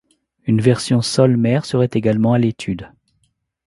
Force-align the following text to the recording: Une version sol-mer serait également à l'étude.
Une 0.47 0.59
version 0.61 1.03
sol-mer 1.03 1.63
serait 1.63 1.91
également 1.93 2.33
à 2.33 2.39
l'étude. 2.39 2.89